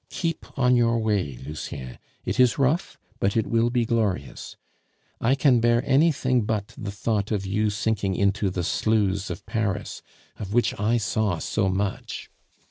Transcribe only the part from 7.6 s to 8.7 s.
sinking into the